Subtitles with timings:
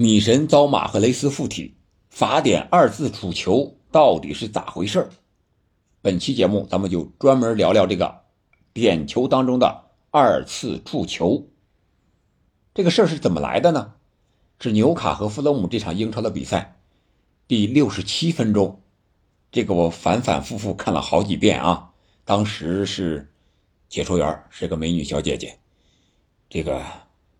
[0.00, 1.74] 米神遭马赫雷斯附体，
[2.08, 5.08] 法典二次触球到底是咋回事
[6.00, 8.20] 本期节目咱们就专门聊聊这个
[8.72, 11.48] 点球当中的二次触球。
[12.74, 13.94] 这个事儿是怎么来的呢？
[14.60, 16.76] 是纽卡和弗勒姆这场英超的比赛，
[17.48, 18.80] 第六十七分钟，
[19.50, 21.90] 这个我反反复复看了好几遍啊。
[22.24, 23.32] 当时是
[23.88, 25.58] 解说员是个美女小姐姐，
[26.48, 26.84] 这个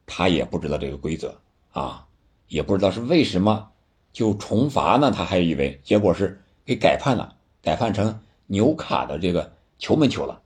[0.06, 1.40] 她也不知道这个规则
[1.70, 2.04] 啊。
[2.48, 3.70] 也不知道是为什么
[4.12, 5.10] 就重罚呢？
[5.10, 10.42] 他还以为结果是给改判了，改判成纽卡的这个球门球了。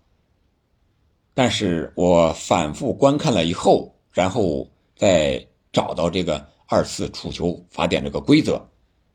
[1.33, 8.69] 但是我反复观看了以后，然后再找到这个二次触球罚点这个规则，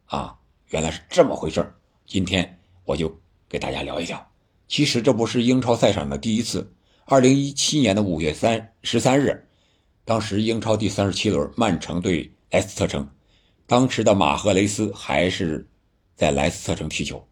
[0.06, 0.36] 啊，
[0.70, 1.72] 原来是这么回事
[2.06, 3.16] 今天我就
[3.48, 4.26] 给大家聊一聊。
[4.68, 6.74] 其实这不是英超赛场的第一次。
[7.06, 9.48] 二零一七年的五月三十三日，
[10.04, 12.32] 当时英超第三十七轮，曼城对。
[12.50, 13.10] 莱斯特城，
[13.66, 15.68] 当时的马赫雷斯还是
[16.16, 17.28] 在莱斯特城踢球。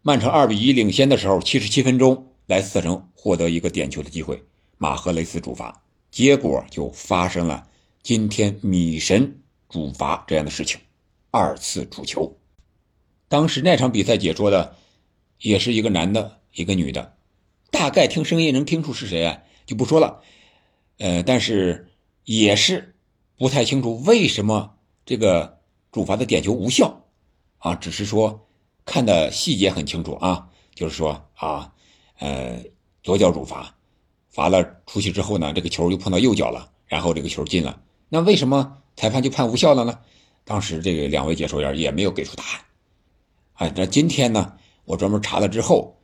[0.00, 4.44] 曼城二比一领先的时候，七十七分钟，莱斯特城获得一个点球的机会，
[4.78, 5.82] 马赫雷斯主罚，
[6.12, 7.66] 结果就发生了
[8.00, 10.80] 今天米神主罚这样的事情，
[11.32, 12.38] 二次主球。
[13.28, 14.76] 当时那场比赛解说的
[15.38, 17.16] 也是一个男的，一个女的，
[17.72, 20.22] 大概听声音能听出是谁啊，就不说了。
[20.98, 21.88] 呃，但是
[22.24, 22.91] 也是。
[23.42, 24.72] 不太清楚为什么
[25.04, 25.58] 这个
[25.90, 27.02] 主罚的点球无效，
[27.58, 28.46] 啊，只是说
[28.84, 31.72] 看的细节很清楚啊，就是说啊，
[32.20, 32.62] 呃，
[33.02, 33.74] 左脚主罚，
[34.30, 39.98] 罚了出去之后呢，这个球又碰到右脚了，然后这个球进了，那为什么裁判就判无效了呢？
[40.44, 42.60] 当时这个两位解说员也没有给出答案，
[43.54, 44.52] 啊，那今天呢，
[44.84, 46.00] 我专门查了之后，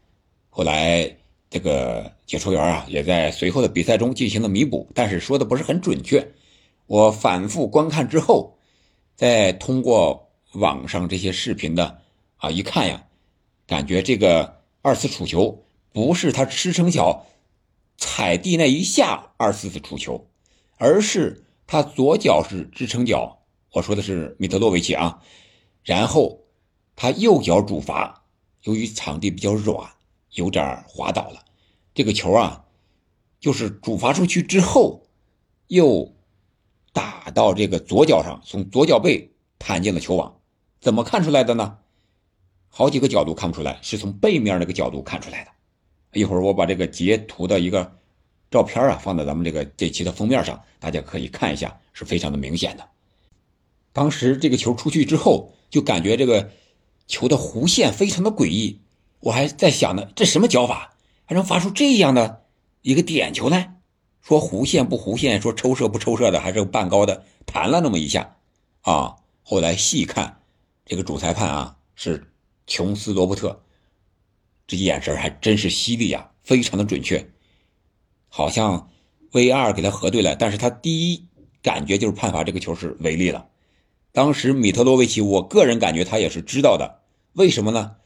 [0.50, 1.08] 后来
[1.48, 6.28] 这个解说员啊也在随后的比赛中进行了弥补，但是说的不是很准确。
[6.88, 8.56] 我反复观看之后，
[9.14, 12.00] 再通过网上这些视频的
[12.38, 13.04] 啊一看呀，
[13.66, 17.26] 感觉这个二次触球不是他支撑脚
[17.98, 20.30] 踩地那一下二次次触球，
[20.78, 25.22] 而是他左脚是支撑脚，我说的是米特洛维奇啊，
[25.84, 26.40] 然后
[26.96, 28.24] 他右脚主罚，
[28.62, 29.90] 由于场地比较软，
[30.30, 31.44] 有点滑倒了，
[31.92, 32.64] 这个球啊，
[33.40, 35.02] 就是主罚出去之后
[35.66, 36.16] 又。
[36.92, 40.40] 打到这个左脚上，从左脚背弹进了球网，
[40.80, 41.78] 怎么看出来的呢？
[42.68, 45.50] 好几个角度看不出来，是从背面那个角度看出来的。
[46.12, 47.92] 一会儿我把这个截图的一个
[48.50, 52.88] 照片啊放在咱们这个这期的封面上，大家可以看一下，是非常的明显的。
[53.92, 56.50] 当时这个球出去之后，就感觉这个
[57.06, 58.80] 球的弧线非常的诡异，
[59.20, 60.94] 我还在想呢，这什么脚法
[61.24, 62.44] 还能发出这样的
[62.82, 63.74] 一个点球呢？
[64.22, 68.36] 说弧线不弧线，说抽射不抽射的，还是半高的弹了那么一下，
[68.82, 69.16] 啊！
[69.42, 70.42] 后来细看，
[70.84, 72.30] 这个主裁判啊是
[72.66, 73.62] 琼斯罗伯特，
[74.66, 77.30] 这眼神还真是犀利啊，非常的准确，
[78.28, 78.90] 好像
[79.32, 81.24] V R 给他核对了，但是他第一
[81.62, 83.48] 感觉就是判罚这个球是违例了。
[84.12, 87.00] 当时米特洛维奇，我个人感觉他也是知道的，
[87.32, 87.96] 为什么呢？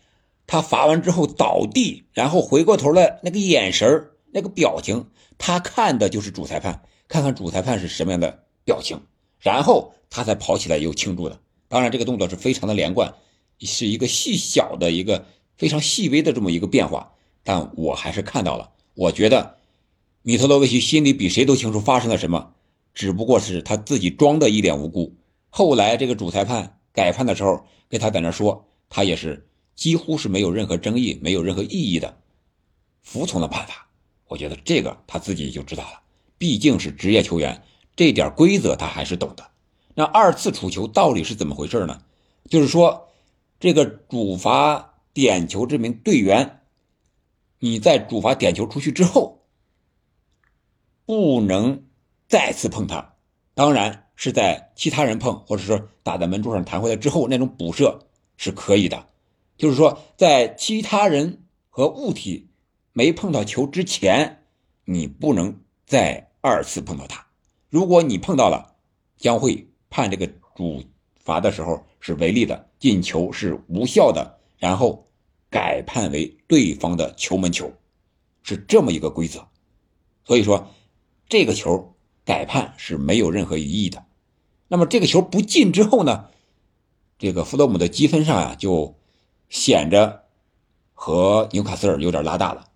[0.46, 5.06] 他罚完之后倒地，然后回过头来那个眼神那个表情。
[5.38, 9.00] 他看的就是主裁判，看看主裁判是什么样的表情，
[9.38, 11.40] 然后他才跑起来又庆祝的。
[11.68, 13.14] 当然，这个动作是非常的连贯，
[13.60, 15.26] 是一个细小的一个
[15.56, 17.12] 非常细微的这么一个变化。
[17.42, 19.56] 但我还是看到了，我觉得
[20.22, 22.54] 米特洛维奇心里比谁都清楚发生了什么，
[22.94, 25.16] 只不过是他自己装的一脸无辜。
[25.48, 32.16] 后来这个主裁判改判的时候，跟他在那说，他也是几乎是没有任何争议、没有任何异议的，
[33.02, 33.88] 服从了判罚。
[34.32, 36.00] 我觉得这个他自己就知道了，
[36.38, 37.62] 毕竟是职业球员，
[37.94, 39.50] 这点规则他还是懂的。
[39.94, 42.00] 那二次触球到底是怎么回事呢？
[42.48, 43.10] 就是说，
[43.60, 46.62] 这个主罚点球这名队员，
[47.58, 49.42] 你在主罚点球出去之后，
[51.04, 51.84] 不能
[52.26, 53.16] 再次碰他。
[53.52, 58.08] 当然是在其他人碰，或者说打在门柱上弹回来之后，那种补射
[58.38, 59.08] 是可以的。
[59.58, 62.48] 就是说，在其他人和物体。
[62.92, 64.44] 没碰到球之前，
[64.84, 67.26] 你不能再二次碰到它。
[67.70, 68.74] 如果你碰到了，
[69.16, 70.84] 将会判这个主
[71.18, 75.06] 罚的时候是违例的，进球是无效的，然后
[75.48, 77.72] 改判为对方的球门球，
[78.42, 79.46] 是这么一个规则。
[80.24, 80.68] 所以说，
[81.28, 84.04] 这个球改判是没有任何意义的。
[84.68, 86.28] 那么这个球不进之后呢，
[87.18, 88.96] 这个弗洛姆的积分上啊就
[89.48, 90.24] 显着
[90.92, 92.68] 和纽卡斯尔有点拉大了。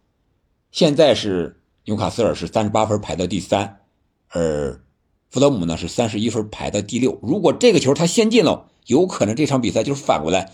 [0.70, 3.80] 现在是纽卡斯尔是三十八分排在第三，
[4.28, 4.82] 而
[5.30, 7.18] 弗勒姆呢是三十一分排在第六。
[7.22, 10.52] 如果这个球他先进了，有可能这场比赛就是反过来，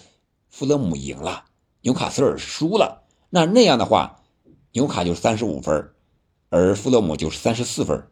[0.49, 1.45] 弗勒姆赢了，
[1.81, 3.03] 纽卡斯尔输了。
[3.31, 4.21] 那那样的话，
[4.73, 5.91] 纽卡就三十五分，
[6.51, 8.09] 而弗勒姆就是三十四分，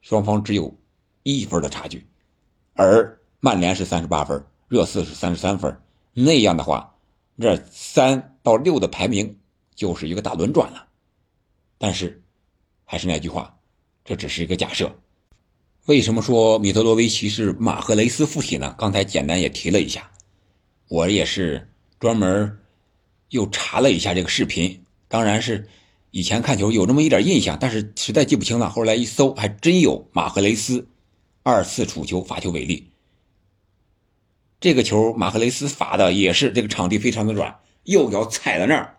[0.00, 0.74] 双方只有
[1.22, 2.06] 一分的差距。
[2.74, 5.78] 而曼联是三十八分，热刺是三十三分。
[6.14, 6.94] 那样的话，
[7.38, 9.38] 这三到六的排名
[9.74, 10.86] 就是一个大轮转了。
[11.82, 12.22] 但是，
[12.84, 13.58] 还是那句话，
[14.04, 14.96] 这只是一个假设。
[15.86, 18.72] 为什么说米特罗维奇是马赫雷斯附体呢？
[18.78, 20.08] 刚才简单也提了一下，
[20.86, 21.68] 我也是
[21.98, 22.56] 专门
[23.30, 24.84] 又查了一下这个视频。
[25.08, 25.68] 当然是
[26.12, 28.70] 以前看球有这么一点印象，但是实在记不清了。
[28.70, 30.86] 后来一搜，还真有马赫雷斯
[31.42, 32.92] 二次触球罚球违例。
[34.60, 38.98] 这个球马赫雷斯罚的也是这个场地非常的软，右脚踩在那儿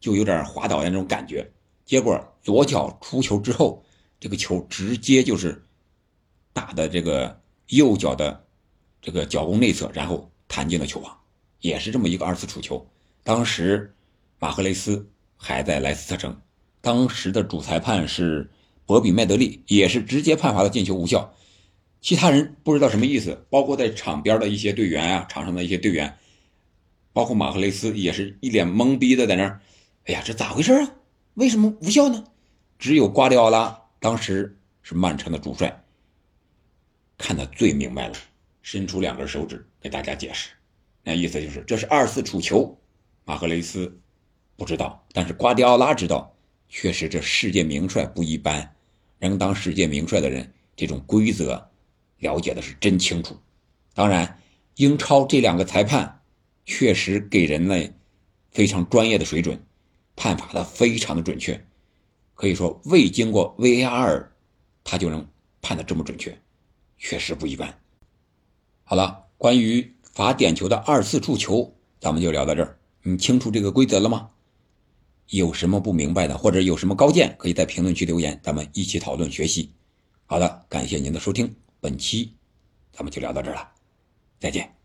[0.00, 1.50] 就有点滑倒的那种感觉。
[1.84, 3.84] 结果左脚出球之后，
[4.18, 5.60] 这个球直接就是。
[6.56, 8.46] 打的这个右脚的
[9.02, 11.18] 这个脚弓内侧，然后弹进了球网，
[11.58, 12.88] 也是这么一个二次触球。
[13.24, 13.92] 当时
[14.38, 15.04] 马赫雷斯
[15.36, 16.40] 还在莱斯特城，
[16.80, 18.48] 当时的主裁判是
[18.86, 21.34] 博比麦德利，也是直接判罚了进球无效。
[22.00, 26.16] 其他人不知道什么意思，包括在场边的一些队员啊，场上的一些队员，
[27.12, 29.60] 包括马赫雷斯也是一脸懵逼的在那儿。
[30.04, 30.88] 哎呀，这咋回事啊？
[31.34, 32.24] 为什么无效呢？
[32.78, 35.84] 只有瓜迪奥拉当时是曼城的主帅。
[37.16, 38.14] 看得最明白了，
[38.62, 40.50] 伸出两根手指给大家解释，
[41.02, 42.76] 那意思就是这是二次触球。
[43.24, 44.00] 马赫雷斯
[44.56, 46.34] 不知道，但是瓜迪奥拉知道，
[46.68, 48.74] 确实这世界名帅不一般，
[49.18, 51.70] 能当世界名帅的人，这种规则
[52.18, 53.36] 了解的是真清楚。
[53.94, 54.38] 当然，
[54.76, 56.20] 英超这两个裁判
[56.64, 57.92] 确实给人类
[58.50, 59.64] 非常专业的水准，
[60.16, 61.66] 判罚的非常的准确，
[62.34, 64.28] 可以说未经过 VAR，
[64.82, 65.26] 他就能
[65.60, 66.38] 判的这么准确。
[66.98, 67.78] 确实不一般。
[68.84, 72.78] 好了，关于罚点球的二次触球，咱们就聊到这儿。
[73.02, 74.30] 你清楚这个规则了吗？
[75.28, 79.72] 有什么不明白的，或者有什么高见，可以在评论区留言，咱们一起讨论学习。
[80.26, 82.34] 好的，感谢您的收听，本期
[82.92, 83.68] 咱们就聊到这儿了，
[84.38, 84.83] 再见。